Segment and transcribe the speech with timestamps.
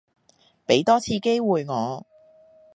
[0.65, 2.07] 畀多次機會我